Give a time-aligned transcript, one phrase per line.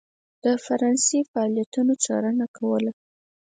[0.43, 2.91] د فرانسې فعالیتونو څارنه کوله.